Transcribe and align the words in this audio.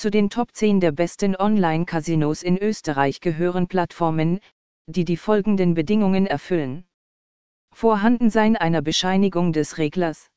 Zu 0.00 0.10
den 0.10 0.30
Top 0.30 0.54
10 0.54 0.80
der 0.80 0.92
besten 0.92 1.36
Online-Casinos 1.36 2.42
in 2.42 2.56
Österreich 2.56 3.20
gehören 3.20 3.66
Plattformen, 3.68 4.40
die 4.86 5.04
die 5.04 5.18
folgenden 5.18 5.74
Bedingungen 5.74 6.26
erfüllen. 6.26 6.86
Vorhandensein 7.74 8.56
einer 8.56 8.80
Bescheinigung 8.80 9.52
des 9.52 9.76
Reglers. 9.76 10.30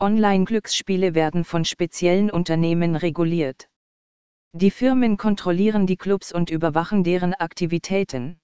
Online-Glücksspiele 0.00 1.14
werden 1.14 1.44
von 1.44 1.64
speziellen 1.64 2.28
Unternehmen 2.28 2.96
reguliert. 2.96 3.68
Die 4.52 4.72
Firmen 4.72 5.16
kontrollieren 5.16 5.86
die 5.86 5.96
Clubs 5.96 6.32
und 6.32 6.50
überwachen 6.50 7.04
deren 7.04 7.34
Aktivitäten. 7.34 8.40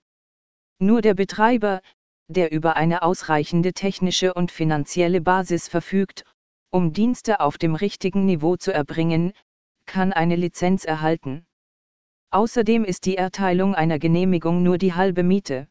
Nur 0.79 1.03
der 1.03 1.15
Betreiber, 1.15 1.81
der 2.29 2.53
über 2.53 2.77
eine 2.77 3.03
ausreichende 3.03 3.73
technische 3.73 4.35
und 4.35 4.53
finanzielle 4.53 5.21
Basis 5.21 5.67
verfügt, 5.67 6.25
um 6.71 6.93
Dienste 6.93 7.41
auf 7.41 7.59
dem 7.59 7.75
richtigen 7.75 8.25
Niveau 8.25 8.55
zu 8.55 8.73
erbringen, 8.73 9.33
kann 9.89 10.13
eine 10.13 10.37
Lizenz 10.37 10.85
erhalten. 10.85 11.45
Außerdem 12.31 12.85
ist 12.85 13.07
die 13.07 13.17
Erteilung 13.17 13.75
einer 13.75 13.99
Genehmigung 13.99 14.63
nur 14.63 14.79
die 14.79 14.95
halbe 14.95 15.25
Miete. 15.25 15.67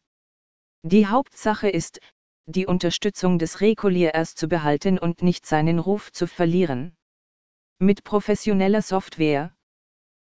Die 0.82 1.06
Hauptsache 1.06 1.70
ist, 1.70 2.00
die 2.46 2.66
Unterstützung 2.66 3.38
des 3.38 3.60
Regulierers 3.60 4.34
zu 4.34 4.48
behalten 4.48 4.98
und 4.98 5.22
nicht 5.22 5.46
seinen 5.46 5.78
Ruf 5.78 6.12
zu 6.12 6.26
verlieren. 6.26 6.96
Mit 7.78 8.04
professioneller 8.04 8.82
Software. 8.82 9.54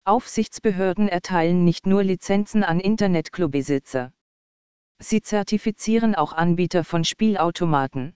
Aufsichtsbehörden 0.06 1.10
erteilen 1.10 1.66
nicht 1.66 1.86
nur 1.86 2.04
Lizenzen 2.04 2.64
an 2.64 2.80
Internetclubbesitzer. 2.80 4.14
Sie 5.00 5.22
zertifizieren 5.22 6.16
auch 6.16 6.34
Anbieter 6.34 6.84
von 6.84 7.04
Spielautomaten. 7.04 8.16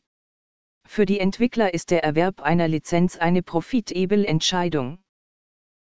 Für 0.86 1.06
die 1.06 1.20
Entwickler 1.20 1.74
ist 1.74 1.92
der 1.92 2.04
Erwerb 2.04 2.42
einer 2.42 2.70
Lizenz 2.70 3.18
eine 3.18 3.44
profitable 3.44 4.26
Entscheidung. 4.26 5.00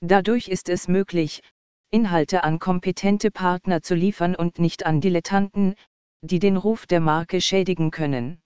Dadurch 0.05 0.49
ist 0.49 0.67
es 0.67 0.89
möglich, 0.89 1.41
Inhalte 1.89 2.43
an 2.43 2.59
kompetente 2.59 3.31
Partner 3.31 3.81
zu 3.81 3.95
liefern 3.95 4.35
und 4.35 4.59
nicht 4.59 4.85
an 4.85 4.99
Dilettanten, 4.99 5.75
die 6.21 6.39
den 6.39 6.57
Ruf 6.57 6.85
der 6.85 6.99
Marke 6.99 7.39
schädigen 7.39 7.89
können. 7.89 8.41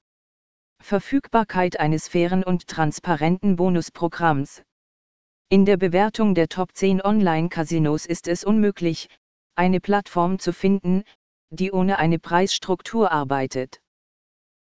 Verfügbarkeit 0.84 1.80
eines 1.80 2.09
fairen 2.09 2.44
und 2.44 2.67
transparenten 2.67 3.56
Bonusprogramms. 3.56 4.62
In 5.50 5.66
der 5.66 5.78
Bewertung 5.78 6.36
der 6.36 6.48
Top 6.48 6.76
10 6.76 7.02
Online-Casinos 7.02 8.06
ist 8.06 8.28
es 8.28 8.44
unmöglich, 8.44 9.10
eine 9.56 9.80
Plattform 9.80 10.38
zu 10.38 10.54
finden, 10.54 11.06
die 11.50 11.72
ohne 11.72 11.98
eine 11.98 12.20
Preisstruktur 12.20 13.12
arbeitet. 13.12 13.82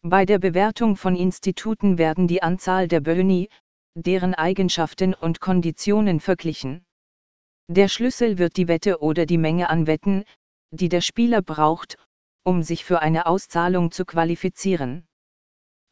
Bei 0.02 0.24
der 0.26 0.38
Bewertung 0.38 0.94
von 0.94 1.16
Instituten 1.16 1.98
werden 1.98 2.28
die 2.28 2.40
Anzahl 2.40 2.86
der 2.86 3.00
Boni, 3.00 3.48
deren 3.94 4.34
Eigenschaften 4.34 5.14
und 5.14 5.40
Konditionen 5.40 6.20
verglichen. 6.20 6.84
Der 7.68 7.88
Schlüssel 7.88 8.38
wird 8.38 8.56
die 8.56 8.68
Wette 8.68 9.00
oder 9.00 9.24
die 9.24 9.38
Menge 9.38 9.70
an 9.70 9.86
Wetten, 9.86 10.24
die 10.70 10.88
der 10.88 11.00
Spieler 11.00 11.40
braucht, 11.40 11.96
um 12.42 12.62
sich 12.62 12.84
für 12.84 13.00
eine 13.00 13.26
Auszahlung 13.26 13.90
zu 13.90 14.04
qualifizieren. 14.04 15.06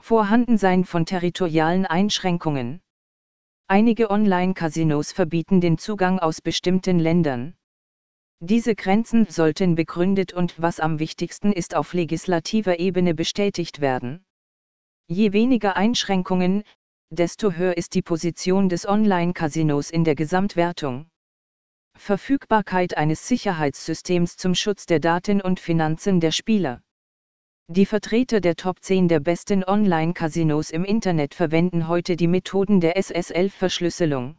Vorhandensein 0.02 0.84
von 0.84 1.06
territorialen 1.06 1.86
Einschränkungen. 1.86 2.82
Einige 3.68 4.10
Online-Casinos 4.10 5.12
verbieten 5.12 5.60
den 5.60 5.78
Zugang 5.78 6.18
aus 6.18 6.42
bestimmten 6.42 6.98
Ländern. 6.98 7.54
Diese 8.40 8.74
Grenzen 8.74 9.26
sollten 9.30 9.76
begründet 9.76 10.32
und 10.32 10.60
was 10.60 10.80
am 10.80 10.98
wichtigsten 10.98 11.52
ist 11.52 11.76
auf 11.76 11.94
legislativer 11.94 12.80
Ebene 12.80 13.14
bestätigt 13.14 13.80
werden. 13.80 14.24
Je 15.06 15.32
weniger 15.32 15.76
Einschränkungen, 15.76 16.64
desto 17.12 17.52
höher 17.52 17.76
ist 17.76 17.94
die 17.94 18.00
Position 18.00 18.70
des 18.70 18.88
Online-Casinos 18.88 19.90
in 19.90 20.02
der 20.02 20.14
Gesamtwertung. 20.14 21.10
Verfügbarkeit 21.94 22.96
eines 22.96 23.28
Sicherheitssystems 23.28 24.38
zum 24.38 24.54
Schutz 24.54 24.86
der 24.86 24.98
Daten 24.98 25.42
und 25.42 25.60
Finanzen 25.60 26.20
der 26.20 26.30
Spieler. 26.32 26.80
Die 27.68 27.84
Vertreter 27.84 28.40
der 28.40 28.56
Top 28.56 28.82
10 28.82 29.08
der 29.08 29.20
besten 29.20 29.62
Online-Casinos 29.62 30.70
im 30.70 30.84
Internet 30.84 31.34
verwenden 31.34 31.86
heute 31.86 32.16
die 32.16 32.28
Methoden 32.28 32.80
der 32.80 32.96
SSL-Verschlüsselung. 32.96 34.38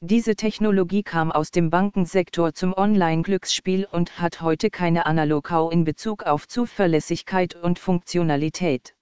Diese 0.00 0.36
Technologie 0.36 1.02
kam 1.02 1.32
aus 1.32 1.50
dem 1.50 1.70
Bankensektor 1.70 2.54
zum 2.54 2.72
Online-Glücksspiel 2.72 3.84
und 3.90 4.20
hat 4.20 4.40
heute 4.40 4.70
keine 4.70 5.06
Analogau 5.06 5.70
in 5.70 5.82
Bezug 5.82 6.22
auf 6.22 6.46
Zuverlässigkeit 6.46 7.56
und 7.56 7.80
Funktionalität. 7.80 8.94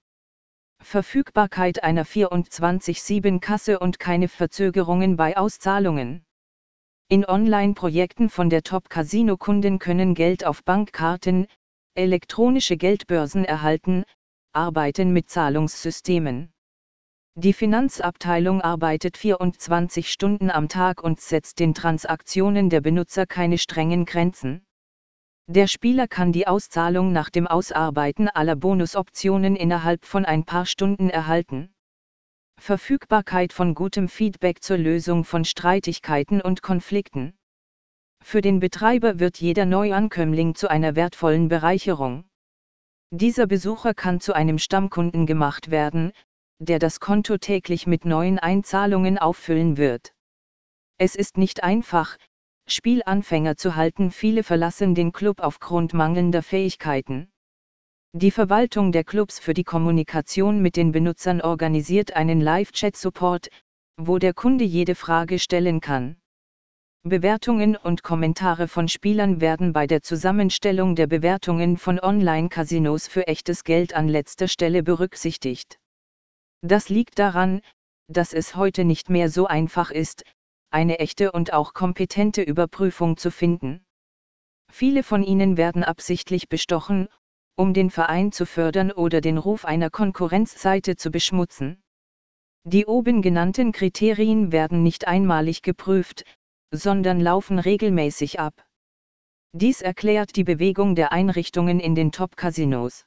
Verfügbarkeit 0.81 1.83
einer 1.83 2.05
24-7-Kasse 2.05 3.79
und 3.79 3.99
keine 3.99 4.27
Verzögerungen 4.27 5.17
bei 5.17 5.37
Auszahlungen. 5.37 6.25
In 7.09 7.25
Online-Projekten 7.25 8.29
von 8.29 8.49
der 8.49 8.63
Top-Casino-Kunden 8.63 9.79
können 9.79 10.15
Geld 10.15 10.45
auf 10.45 10.63
Bankkarten, 10.63 11.47
elektronische 11.95 12.77
Geldbörsen 12.77 13.45
erhalten, 13.45 14.03
arbeiten 14.53 15.11
mit 15.11 15.29
Zahlungssystemen. 15.29 16.51
Die 17.35 17.53
Finanzabteilung 17.53 18.61
arbeitet 18.61 19.15
24 19.15 20.11
Stunden 20.11 20.49
am 20.49 20.67
Tag 20.67 21.03
und 21.03 21.21
setzt 21.21 21.59
den 21.59 21.73
Transaktionen 21.73 22.69
der 22.69 22.81
Benutzer 22.81 23.25
keine 23.25 23.57
strengen 23.57 24.05
Grenzen. 24.05 24.65
Der 25.51 25.65
Spieler 25.65 26.07
kann 26.07 26.31
die 26.31 26.45
Auszahlung 26.45 27.11
nach 27.11 27.31
dem 27.31 27.47
Ausarbeiten 27.47 28.29
aller 28.29 28.55
Bonusoptionen 28.55 29.55
innerhalb 29.55 30.05
von 30.05 30.23
ein 30.23 30.43
paar 30.43 30.67
Stunden 30.67 31.09
erhalten. 31.09 31.73
Verfügbarkeit 32.61 33.51
von 33.51 33.73
gutem 33.73 34.09
Feedback 34.09 34.61
zur 34.61 34.77
Lösung 34.77 35.23
von 35.23 35.45
Streitigkeiten 35.45 36.39
und 36.39 36.61
Konflikten. 36.61 37.33
Für 38.23 38.41
den 38.41 38.59
Betreiber 38.59 39.19
wird 39.19 39.41
jeder 39.41 39.65
Neuankömmling 39.65 40.53
zu 40.53 40.69
einer 40.69 40.95
wertvollen 40.95 41.47
Bereicherung. 41.47 42.25
Dieser 43.09 43.47
Besucher 43.47 43.95
kann 43.95 44.19
zu 44.19 44.33
einem 44.33 44.59
Stammkunden 44.59 45.25
gemacht 45.25 45.71
werden, 45.71 46.11
der 46.59 46.77
das 46.77 46.99
Konto 46.99 47.39
täglich 47.39 47.87
mit 47.87 48.05
neuen 48.05 48.37
Einzahlungen 48.37 49.17
auffüllen 49.17 49.77
wird. 49.77 50.13
Es 50.99 51.15
ist 51.15 51.39
nicht 51.39 51.63
einfach, 51.63 52.17
Spielanfänger 52.71 53.57
zu 53.57 53.75
halten, 53.75 54.11
viele 54.11 54.43
verlassen 54.43 54.95
den 54.95 55.11
Club 55.11 55.39
aufgrund 55.39 55.93
mangelnder 55.93 56.43
Fähigkeiten. 56.43 57.29
Die 58.13 58.31
Verwaltung 58.31 58.91
der 58.91 59.03
Clubs 59.03 59.37
für 59.37 59.53
die 59.53 59.63
Kommunikation 59.63 60.61
mit 60.61 60.75
den 60.75 60.91
Benutzern 60.91 61.41
organisiert 61.41 62.15
einen 62.15 62.41
Live-Chat-Support, 62.41 63.49
wo 63.97 64.17
der 64.17 64.33
Kunde 64.33 64.63
jede 64.63 64.95
Frage 64.95 65.37
stellen 65.37 65.79
kann. 65.79 66.17
Bewertungen 67.03 67.75
und 67.75 68.03
Kommentare 68.03 68.67
von 68.67 68.87
Spielern 68.87 69.39
werden 69.39 69.71
bei 69.71 69.87
der 69.87 70.01
Zusammenstellung 70.01 70.95
der 70.95 71.07
Bewertungen 71.07 71.77
von 71.77 71.99
Online-Casinos 71.99 73.07
für 73.07 73.27
echtes 73.27 73.63
Geld 73.63 73.93
an 73.93 74.07
letzter 74.07 74.47
Stelle 74.47 74.83
berücksichtigt. 74.83 75.79
Das 76.61 76.89
liegt 76.89 77.19
daran, 77.19 77.61
dass 78.09 78.33
es 78.33 78.55
heute 78.55 78.83
nicht 78.83 79.09
mehr 79.09 79.29
so 79.29 79.45
einfach 79.47 79.91
ist, 79.91 80.23
eine 80.71 80.99
echte 80.99 81.31
und 81.31 81.53
auch 81.53 81.73
kompetente 81.73 82.41
Überprüfung 82.41 83.17
zu 83.17 83.31
finden. 83.31 83.85
Viele 84.71 85.03
von 85.03 85.23
ihnen 85.23 85.57
werden 85.57 85.83
absichtlich 85.83 86.47
bestochen, 86.47 87.07
um 87.55 87.73
den 87.73 87.89
Verein 87.89 88.31
zu 88.31 88.45
fördern 88.45 88.91
oder 88.91 89.19
den 89.19 89.37
Ruf 89.37 89.65
einer 89.65 89.89
Konkurrenzseite 89.89 90.95
zu 90.95 91.11
beschmutzen. 91.11 91.81
Die 92.63 92.85
oben 92.85 93.21
genannten 93.21 93.71
Kriterien 93.71 94.51
werden 94.51 94.83
nicht 94.83 95.07
einmalig 95.07 95.61
geprüft, 95.61 96.23
sondern 96.71 97.19
laufen 97.19 97.57
regelmäßig 97.57 98.39
ab. 98.39 98.53
Dies 99.53 99.81
erklärt 99.81 100.35
die 100.35 100.43
Bewegung 100.43 100.93
der 100.93 101.11
Einrichtungen 101.11 101.79
in 101.79 101.95
den 101.95 102.11
Top-Casinos. 102.11 103.05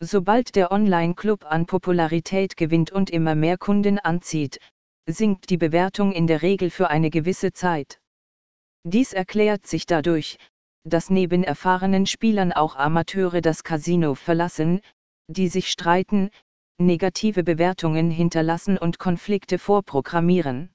Sobald 0.00 0.54
der 0.54 0.70
Online-Club 0.70 1.46
an 1.46 1.64
Popularität 1.64 2.58
gewinnt 2.58 2.92
und 2.92 3.08
immer 3.08 3.34
mehr 3.34 3.56
Kunden 3.56 3.98
anzieht, 3.98 4.60
sinkt 5.06 5.50
die 5.50 5.56
Bewertung 5.56 6.12
in 6.12 6.26
der 6.26 6.42
Regel 6.42 6.70
für 6.70 6.90
eine 6.90 7.10
gewisse 7.10 7.52
Zeit. 7.52 8.00
Dies 8.84 9.12
erklärt 9.12 9.66
sich 9.66 9.86
dadurch, 9.86 10.38
dass 10.84 11.10
neben 11.10 11.42
erfahrenen 11.42 12.06
Spielern 12.06 12.52
auch 12.52 12.76
Amateure 12.76 13.40
das 13.40 13.64
Casino 13.64 14.14
verlassen, 14.14 14.80
die 15.28 15.48
sich 15.48 15.70
streiten, 15.70 16.30
negative 16.78 17.42
Bewertungen 17.42 18.10
hinterlassen 18.10 18.78
und 18.78 18.98
Konflikte 18.98 19.58
vorprogrammieren. 19.58 20.70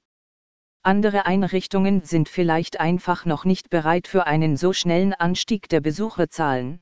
Andere 0.82 1.26
Einrichtungen 1.26 2.02
sind 2.02 2.28
vielleicht 2.28 2.80
einfach 2.80 3.24
noch 3.24 3.44
nicht 3.44 3.70
bereit 3.70 4.08
für 4.08 4.26
einen 4.26 4.56
so 4.56 4.72
schnellen 4.72 5.14
Anstieg 5.14 5.68
der 5.68 5.80
Besucherzahlen. 5.80 6.80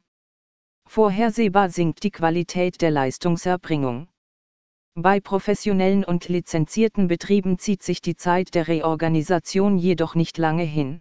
Vorhersehbar 0.88 1.68
sinkt 1.68 2.02
die 2.02 2.10
Qualität 2.10 2.80
der 2.80 2.90
Leistungserbringung. 2.90 4.08
Bei 5.02 5.18
professionellen 5.18 6.04
und 6.04 6.28
lizenzierten 6.28 7.08
Betrieben 7.08 7.58
zieht 7.58 7.82
sich 7.82 8.02
die 8.02 8.16
Zeit 8.16 8.54
der 8.54 8.68
Reorganisation 8.68 9.78
jedoch 9.78 10.14
nicht 10.14 10.36
lange 10.36 10.64
hin. 10.64 11.00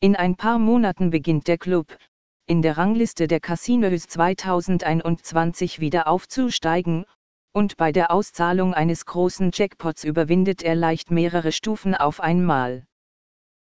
In 0.00 0.16
ein 0.16 0.34
paar 0.34 0.58
Monaten 0.58 1.10
beginnt 1.10 1.46
der 1.46 1.58
Club, 1.58 1.98
in 2.46 2.62
der 2.62 2.78
Rangliste 2.78 3.28
der 3.28 3.40
Casinos 3.40 4.06
2021 4.06 5.78
wieder 5.78 6.08
aufzusteigen, 6.08 7.04
und 7.52 7.76
bei 7.76 7.92
der 7.92 8.12
Auszahlung 8.12 8.72
eines 8.72 9.04
großen 9.04 9.50
Jackpots 9.52 10.04
überwindet 10.04 10.62
er 10.62 10.74
leicht 10.74 11.10
mehrere 11.10 11.52
Stufen 11.52 11.94
auf 11.94 12.18
einmal. 12.18 12.86